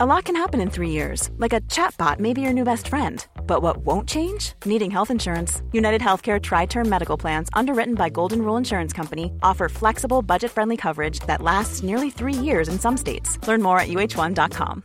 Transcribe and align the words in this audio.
A 0.00 0.06
lot 0.06 0.26
can 0.26 0.36
happen 0.36 0.60
in 0.60 0.70
three 0.70 0.90
years, 0.90 1.28
like 1.38 1.52
a 1.52 1.60
chatbot 1.62 2.20
may 2.20 2.32
be 2.32 2.40
your 2.40 2.52
new 2.52 2.62
best 2.62 2.86
friend. 2.86 3.26
But 3.48 3.62
what 3.62 3.78
won't 3.78 4.08
change? 4.08 4.52
Needing 4.64 4.92
health 4.92 5.10
insurance. 5.10 5.60
United 5.72 6.00
Healthcare 6.00 6.40
Tri 6.40 6.66
Term 6.66 6.88
Medical 6.88 7.16
Plans, 7.18 7.48
underwritten 7.52 7.96
by 7.96 8.08
Golden 8.08 8.42
Rule 8.42 8.56
Insurance 8.56 8.92
Company, 8.92 9.32
offer 9.42 9.68
flexible, 9.68 10.22
budget 10.22 10.52
friendly 10.52 10.76
coverage 10.76 11.18
that 11.26 11.42
lasts 11.42 11.82
nearly 11.82 12.10
three 12.10 12.32
years 12.32 12.68
in 12.68 12.78
some 12.78 12.96
states. 12.96 13.44
Learn 13.48 13.60
more 13.60 13.80
at 13.80 13.88
uh1.com. 13.88 14.84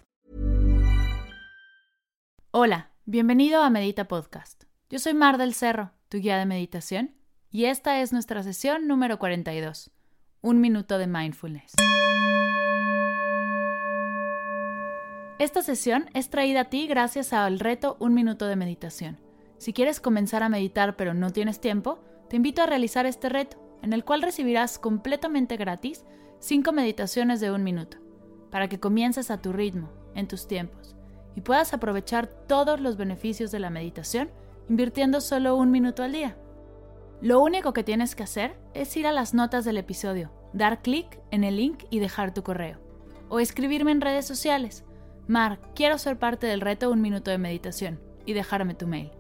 Hola, 2.52 2.90
bienvenido 3.06 3.62
a 3.62 3.70
Medita 3.70 4.08
Podcast. 4.08 4.64
Yo 4.90 4.98
soy 4.98 5.14
Mar 5.14 5.38
del 5.38 5.54
Cerro, 5.54 5.92
tu 6.10 6.18
guía 6.18 6.40
de 6.40 6.48
meditación, 6.48 7.12
y 7.52 7.66
esta 7.66 8.02
es 8.02 8.14
nuestra 8.14 8.42
sesión 8.42 8.88
número 8.88 9.20
42, 9.20 9.92
un 10.42 10.60
minuto 10.60 10.98
de 10.98 11.06
mindfulness. 11.06 11.76
Esta 15.40 15.64
sesión 15.64 16.12
es 16.14 16.30
traída 16.30 16.62
a 16.62 16.66
ti 16.66 16.86
gracias 16.86 17.34
al 17.34 17.60
reto 17.60 17.98
Un 18.00 18.14
Minuto 18.14 18.46
de 18.46 18.56
Meditación. 18.56 19.18
Si 19.58 19.74
quieres 19.74 20.00
comenzar 20.00 20.44
a 20.44 20.50
meditar 20.50 20.96
pero 20.96 21.16
no 21.16 21.32
tienes 21.32 21.60
tiempo, 21.60 22.00
te 22.30 22.36
invito 22.36 22.62
a 22.62 22.68
realizar 22.68 23.08
este 23.08 23.30
reto, 23.30 23.58
en 23.82 23.94
el 23.94 24.06
cual 24.06 24.22
recibirás 24.22 24.78
completamente 24.78 25.58
gratis 25.58 26.06
5 26.40 26.72
meditaciones 26.72 27.40
de 27.40 27.52
un 27.52 27.64
minuto, 27.64 27.98
para 28.52 28.70
que 28.70 28.80
comiences 28.80 29.32
a 29.32 29.42
tu 29.42 29.54
ritmo, 29.54 29.90
en 30.14 30.28
tus 30.28 30.48
tiempos, 30.48 30.96
y 31.36 31.42
puedas 31.42 31.74
aprovechar 31.74 32.28
todos 32.28 32.80
los 32.80 32.96
beneficios 32.96 33.50
de 33.50 33.60
la 33.60 33.72
meditación 33.72 34.30
invirtiendo 34.70 35.20
solo 35.20 35.56
un 35.56 35.72
minuto 35.72 36.04
al 36.04 36.12
día. 36.12 36.38
Lo 37.22 37.42
único 37.42 37.74
que 37.74 37.84
tienes 37.84 38.14
que 38.14 38.24
hacer 38.24 38.56
es 38.76 38.96
ir 38.98 39.08
a 39.08 39.12
las 39.12 39.34
notas 39.34 39.66
del 39.66 39.78
episodio, 39.78 40.32
dar 40.54 40.84
clic 40.84 41.20
en 41.32 41.44
el 41.44 41.58
link 41.58 41.86
y 41.90 41.98
dejar 41.98 42.36
tu 42.36 42.44
correo, 42.44 42.78
o 43.30 43.40
escribirme 43.40 43.92
en 43.92 44.02
redes 44.02 44.28
sociales 44.28 44.84
Mar, 45.28 45.60
quiero 45.74 45.98
ser 45.98 46.20
parte 46.20 46.48
del 46.48 46.60
reto 46.60 46.92
Un 46.92 47.02
Minuto 47.02 47.32
de 47.32 47.38
Meditación 47.38 48.00
y 48.26 48.34
dejarme 48.34 48.74
tu 48.74 48.88
mail. 48.88 49.12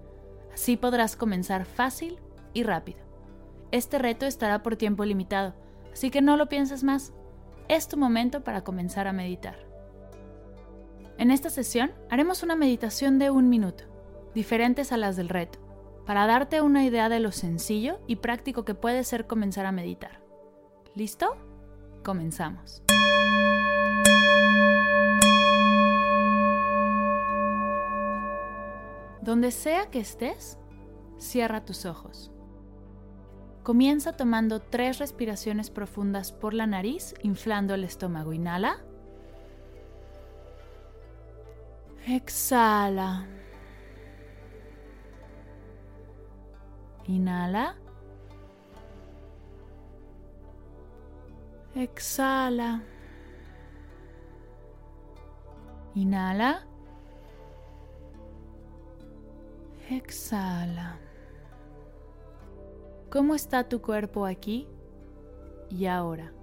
Así 0.53 0.75
podrás 0.75 1.15
comenzar 1.15 1.65
fácil 1.65 2.19
y 2.53 2.63
rápido. 2.63 2.99
Este 3.71 3.97
reto 3.99 4.25
estará 4.25 4.61
por 4.63 4.75
tiempo 4.75 5.05
limitado, 5.05 5.55
así 5.93 6.11
que 6.11 6.21
no 6.21 6.35
lo 6.35 6.49
pienses 6.49 6.83
más. 6.83 7.13
Es 7.69 7.87
tu 7.87 7.97
momento 7.97 8.43
para 8.43 8.63
comenzar 8.63 9.07
a 9.07 9.13
meditar. 9.13 9.55
En 11.17 11.31
esta 11.31 11.49
sesión 11.49 11.91
haremos 12.09 12.43
una 12.43 12.55
meditación 12.55 13.17
de 13.17 13.29
un 13.29 13.47
minuto, 13.47 13.85
diferentes 14.35 14.91
a 14.91 14.97
las 14.97 15.15
del 15.15 15.29
reto, 15.29 15.59
para 16.05 16.27
darte 16.27 16.61
una 16.61 16.83
idea 16.83 17.07
de 17.07 17.21
lo 17.21 17.31
sencillo 17.31 17.99
y 18.07 18.17
práctico 18.17 18.65
que 18.65 18.75
puede 18.75 19.05
ser 19.05 19.25
comenzar 19.25 19.65
a 19.65 19.71
meditar. 19.71 20.21
¿Listo? 20.95 21.37
Comenzamos. 22.03 22.83
Donde 29.33 29.49
sea 29.49 29.89
que 29.89 29.99
estés, 29.99 30.59
cierra 31.17 31.65
tus 31.65 31.87
ojos. 31.87 32.31
Comienza 33.63 34.15
tomando 34.15 34.59
tres 34.61 34.99
respiraciones 34.99 35.71
profundas 35.71 36.31
por 36.31 36.53
la 36.53 36.67
nariz, 36.67 37.15
inflando 37.23 37.73
el 37.73 37.83
estómago. 37.83 38.31
Inhala. 38.31 38.85
Exhala. 42.05 43.25
Inhala. 47.07 47.75
Exhala. 51.73 52.83
Inhala. 55.95 56.67
Exhala. 59.89 60.97
¿Cómo 63.11 63.35
está 63.35 63.67
tu 63.67 63.81
cuerpo 63.81 64.25
aquí 64.25 64.67
y 65.69 65.85
ahora? 65.85 66.33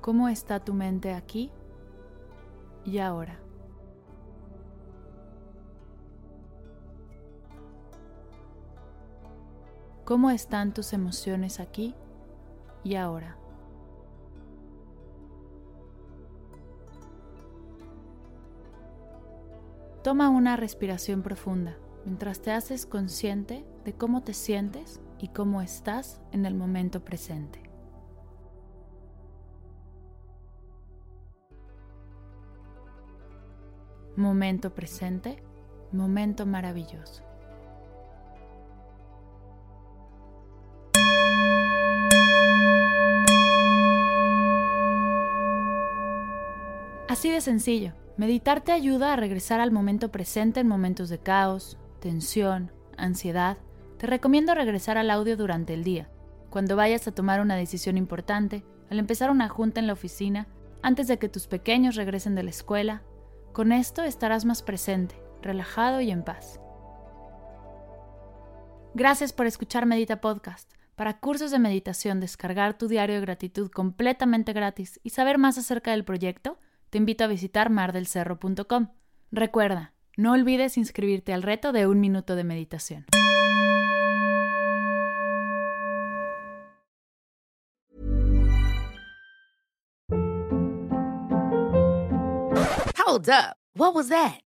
¿Cómo 0.00 0.28
está 0.28 0.60
tu 0.60 0.72
mente 0.72 1.12
aquí 1.12 1.52
y 2.84 2.98
ahora? 2.98 3.38
¿Cómo 10.04 10.30
están 10.30 10.72
tus 10.72 10.92
emociones 10.92 11.60
aquí 11.60 11.94
y 12.84 12.94
ahora? 12.94 13.36
Toma 20.06 20.28
una 20.30 20.54
respiración 20.54 21.20
profunda 21.22 21.76
mientras 22.04 22.40
te 22.40 22.52
haces 22.52 22.86
consciente 22.86 23.66
de 23.84 23.92
cómo 23.92 24.22
te 24.22 24.34
sientes 24.34 25.00
y 25.18 25.30
cómo 25.30 25.62
estás 25.62 26.20
en 26.30 26.46
el 26.46 26.54
momento 26.54 27.04
presente. 27.04 27.60
Momento 34.14 34.72
presente, 34.76 35.42
momento 35.90 36.46
maravilloso. 36.46 37.25
De 47.36 47.42
sencillo. 47.42 47.92
Meditar 48.16 48.62
te 48.62 48.72
ayuda 48.72 49.12
a 49.12 49.16
regresar 49.16 49.60
al 49.60 49.70
momento 49.70 50.10
presente 50.10 50.60
en 50.60 50.66
momentos 50.66 51.10
de 51.10 51.18
caos, 51.18 51.76
tensión, 52.00 52.72
ansiedad. 52.96 53.58
Te 53.98 54.06
recomiendo 54.06 54.54
regresar 54.54 54.96
al 54.96 55.10
audio 55.10 55.36
durante 55.36 55.74
el 55.74 55.84
día, 55.84 56.08
cuando 56.48 56.76
vayas 56.76 57.06
a 57.06 57.12
tomar 57.12 57.42
una 57.42 57.54
decisión 57.54 57.98
importante, 57.98 58.64
al 58.90 58.98
empezar 58.98 59.30
una 59.30 59.50
junta 59.50 59.80
en 59.80 59.86
la 59.86 59.92
oficina, 59.92 60.46
antes 60.80 61.08
de 61.08 61.18
que 61.18 61.28
tus 61.28 61.46
pequeños 61.46 61.94
regresen 61.94 62.34
de 62.34 62.42
la 62.42 62.50
escuela. 62.50 63.02
Con 63.52 63.70
esto 63.70 64.02
estarás 64.02 64.46
más 64.46 64.62
presente, 64.62 65.14
relajado 65.42 66.00
y 66.00 66.10
en 66.10 66.22
paz. 66.22 66.58
Gracias 68.94 69.34
por 69.34 69.44
escuchar 69.46 69.84
Medita 69.84 70.22
Podcast. 70.22 70.72
Para 70.94 71.18
cursos 71.18 71.50
de 71.50 71.58
meditación, 71.58 72.18
descargar 72.18 72.78
tu 72.78 72.88
diario 72.88 73.16
de 73.16 73.20
gratitud 73.20 73.70
completamente 73.70 74.54
gratis 74.54 75.00
y 75.02 75.10
saber 75.10 75.36
más 75.36 75.58
acerca 75.58 75.90
del 75.90 76.04
proyecto, 76.04 76.58
te 76.96 76.98
invito 76.98 77.24
a 77.24 77.26
visitar 77.26 77.68
mardelcerro.com. 77.68 78.88
Recuerda, 79.30 79.92
no 80.16 80.32
olvides 80.32 80.78
inscribirte 80.78 81.34
al 81.34 81.42
reto 81.42 81.72
de 81.72 81.86
un 81.86 82.00
minuto 82.00 82.36
de 82.36 82.42
meditación. 82.42 83.04
Hold 93.06 93.28
up. 93.28 93.58
What 93.74 93.94
was 93.94 94.08
that? 94.08 94.45